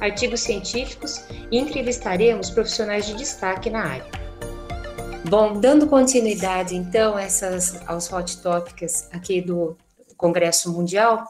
[0.00, 4.26] artigos científicos e entrevistaremos profissionais de destaque na área.
[5.28, 9.76] Bom, dando continuidade então essas aos hot topics aqui do
[10.16, 11.24] Congresso Mundial,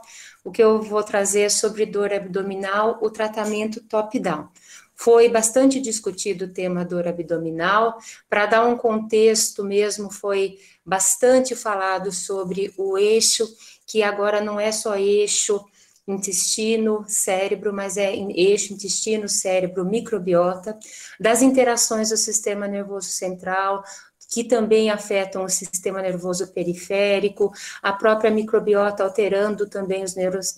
[0.44, 4.48] o que eu vou trazer é sobre dor abdominal, o tratamento top-down.
[4.94, 7.98] Foi bastante discutido o tema dor abdominal.
[8.30, 13.46] Para dar um contexto mesmo, foi bastante falado sobre o eixo,
[13.86, 15.64] que agora não é só eixo
[16.06, 20.78] intestino, cérebro, mas é eixo intestino, cérebro, microbiota,
[21.18, 23.82] das interações do sistema nervoso central,
[24.28, 30.14] que também afetam o sistema nervoso periférico, a própria microbiota alterando também os,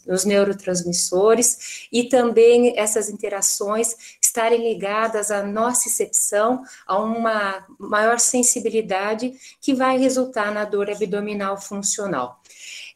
[0.06, 9.74] os neurotransmissores, e também essas interações estarem ligadas à nocicepção, a uma maior sensibilidade que
[9.74, 12.40] vai resultar na dor abdominal funcional.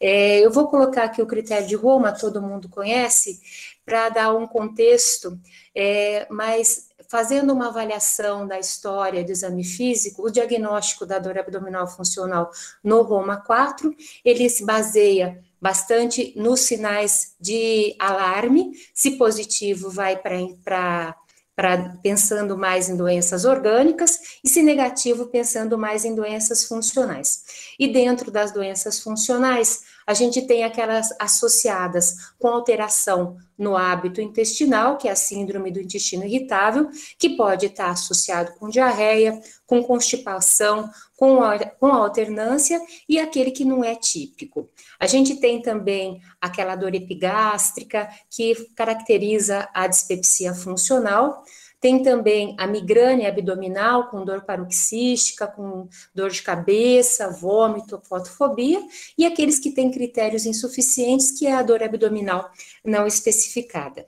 [0.01, 3.41] É, eu vou colocar aqui o critério de Roma, todo mundo conhece,
[3.85, 5.37] para dar um contexto,
[5.75, 11.89] é, mas fazendo uma avaliação da história do exame físico, o diagnóstico da dor abdominal
[11.89, 12.51] funcional
[12.85, 13.93] no Roma 4,
[14.25, 21.15] ele se baseia bastante nos sinais de alarme, se positivo vai para
[21.55, 27.43] para pensando mais em doenças orgânicas e se negativo pensando mais em doenças funcionais.
[27.79, 34.97] E dentro das doenças funcionais, a gente tem aquelas associadas com alteração no hábito intestinal,
[34.97, 40.91] que é a síndrome do intestino irritável, que pode estar associado com diarreia, com constipação,
[41.17, 41.39] com,
[41.79, 44.69] com alternância, e aquele que não é típico.
[44.99, 51.45] A gente tem também aquela dor epigástrica, que caracteriza a dispepsia funcional,
[51.83, 58.81] tem também a migrânia abdominal com dor paroxística, com dor de cabeça, vômito, fotofobia,
[59.19, 62.49] e aqueles que têm critérios insuficientes, que é a dor abdominal
[62.85, 64.07] não especificada.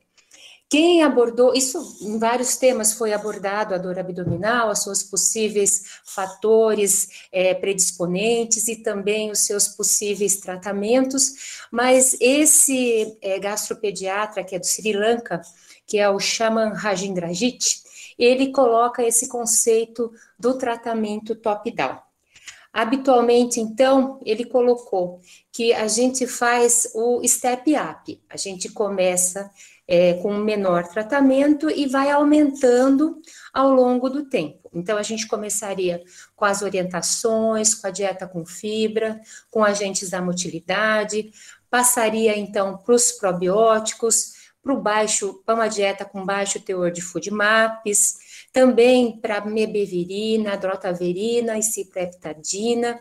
[0.68, 7.26] Quem abordou, isso em vários temas foi abordado a dor abdominal, as suas possíveis fatores
[7.30, 14.66] é, predisponentes e também os seus possíveis tratamentos, mas esse é, gastropediatra, que é do
[14.66, 15.42] Sri Lanka,
[15.86, 17.82] que é o Shaman Rajendrajit,
[18.18, 22.03] ele coloca esse conceito do tratamento top-down.
[22.74, 25.20] Habitualmente, então, ele colocou
[25.52, 29.48] que a gente faz o step up, a gente começa
[29.86, 34.68] é, com um menor tratamento e vai aumentando ao longo do tempo.
[34.74, 36.02] Então, a gente começaria
[36.34, 39.20] com as orientações, com a dieta com fibra,
[39.52, 41.30] com agentes da motilidade,
[41.70, 47.02] passaria então para os probióticos, para o baixo, para uma dieta com baixo teor de
[47.02, 48.16] food maps,
[48.54, 53.00] também para mebevirina, drotaverina e cipreptadina,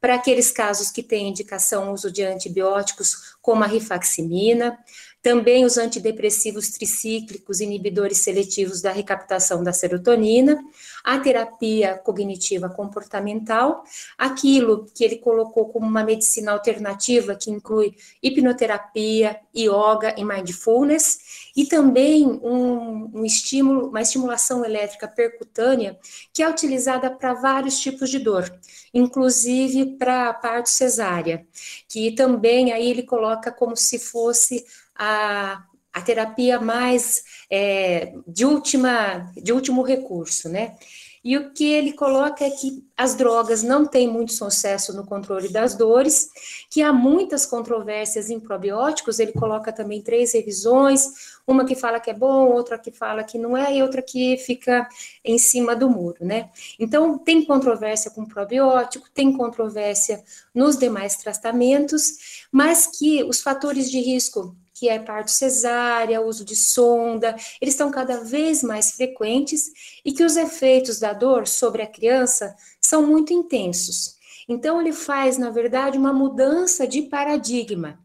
[0.00, 4.78] para aqueles casos que têm indicação uso de antibióticos, como a rifaximina,
[5.24, 10.62] também os antidepressivos tricíclicos, inibidores seletivos da recaptação da serotonina,
[11.02, 13.84] a terapia cognitiva comportamental,
[14.18, 21.64] aquilo que ele colocou como uma medicina alternativa, que inclui hipnoterapia, yoga e mindfulness, e
[21.64, 25.98] também um, um estímulo, uma estimulação elétrica percutânea,
[26.34, 28.44] que é utilizada para vários tipos de dor,
[28.92, 31.46] inclusive para a parte cesárea,
[31.88, 35.62] que também aí ele coloca como se fosse a,
[35.92, 40.76] a terapia mais é, de, última, de último recurso, né?
[41.24, 45.48] E o que ele coloca é que as drogas não têm muito sucesso no controle
[45.48, 46.28] das dores,
[46.68, 52.10] que há muitas controvérsias em probióticos, ele coloca também três revisões, uma que fala que
[52.10, 54.86] é bom, outra que fala que não é, e outra que fica
[55.24, 56.50] em cima do muro, né?
[56.78, 60.22] Então, tem controvérsia com probiótico, tem controvérsia
[60.54, 66.56] nos demais tratamentos, mas que os fatores de risco que é parto cesárea, uso de
[66.56, 69.70] sonda, eles estão cada vez mais frequentes
[70.04, 74.16] e que os efeitos da dor sobre a criança são muito intensos.
[74.48, 77.98] Então ele faz, na verdade, uma mudança de paradigma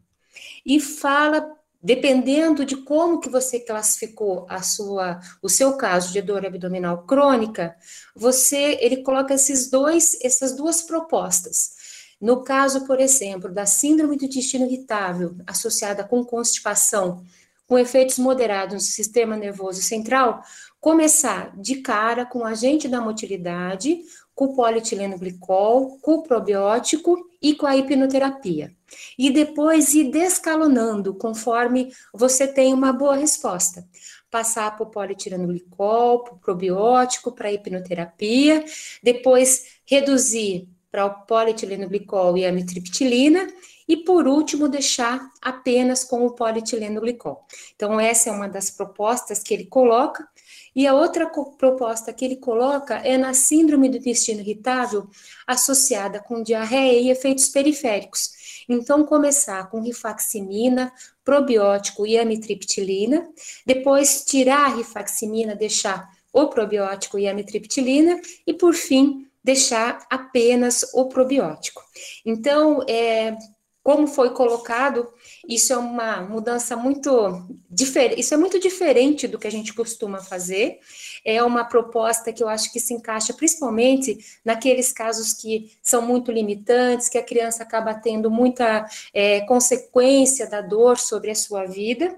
[0.64, 6.44] e fala dependendo de como que você classificou a sua, o seu caso de dor
[6.44, 7.74] abdominal crônica,
[8.14, 11.79] você, ele coloca esses dois, essas duas propostas.
[12.20, 17.24] No caso, por exemplo, da síndrome do intestino irritável associada com constipação,
[17.66, 20.42] com efeitos moderados no sistema nervoso central,
[20.80, 24.00] começar de cara com agente da motilidade,
[24.34, 28.74] com o polietileno glicol, com o probiótico e com a hipnoterapia.
[29.18, 33.86] E depois ir descalonando conforme você tem uma boa resposta.
[34.30, 38.64] Passar para o polietileno glicol, para o probiótico, para a hipnoterapia,
[39.02, 43.46] depois reduzir para o polietileno glicol e a mitriptilina
[43.88, 47.44] e por último deixar apenas com o polietileno glicol.
[47.74, 50.26] Então essa é uma das propostas que ele coloca
[50.74, 51.26] e a outra
[51.58, 55.08] proposta que ele coloca é na síndrome do intestino irritável
[55.46, 58.64] associada com diarreia e efeitos periféricos.
[58.68, 60.92] Então, começar com rifaximina,
[61.24, 63.28] probiótico e amitriptilina,
[63.66, 70.84] depois tirar a rifaximina, deixar o probiótico e a amitriptilina, e por fim, deixar apenas
[70.94, 71.82] o probiótico.
[72.24, 73.36] Então, é,
[73.82, 75.08] como foi colocado,
[75.48, 80.18] isso é uma mudança muito diferente, isso é muito diferente do que a gente costuma
[80.18, 80.78] fazer.
[81.24, 86.30] É uma proposta que eu acho que se encaixa principalmente naqueles casos que são muito
[86.30, 92.14] limitantes, que a criança acaba tendo muita é, consequência da dor sobre a sua vida,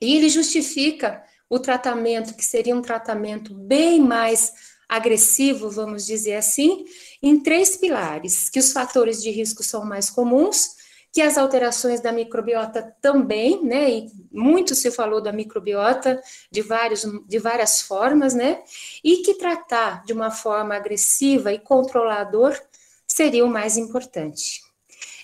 [0.00, 4.52] e ele justifica o tratamento, que seria um tratamento bem mais
[4.92, 6.84] agressivo, vamos dizer assim,
[7.22, 10.76] em três pilares, que os fatores de risco são mais comuns,
[11.10, 13.90] que as alterações da microbiota também, né?
[13.90, 18.62] E muito se falou da microbiota de, vários, de várias formas, né?
[19.02, 22.54] E que tratar de uma forma agressiva e controlador
[23.06, 24.60] seria o mais importante.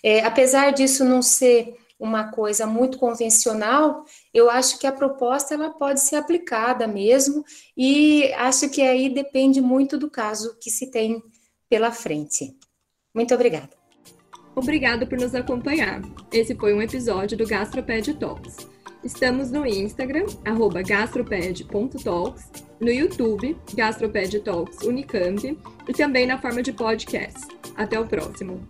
[0.02, 5.70] É, apesar disso não ser uma coisa muito convencional, eu acho que a proposta ela
[5.70, 7.44] pode ser aplicada mesmo
[7.76, 11.22] e acho que aí depende muito do caso que se tem
[11.68, 12.56] pela frente.
[13.14, 13.70] Muito obrigada.
[14.54, 16.02] Obrigado por nos acompanhar.
[16.32, 18.68] Esse foi um episódio do Gastroped Talks.
[19.04, 20.26] Estamos no Instagram,
[20.86, 25.56] gastroped.talks, no YouTube, Gastroped Talks Unicamp,
[25.88, 27.46] e também na forma de podcast.
[27.76, 28.68] Até o próximo!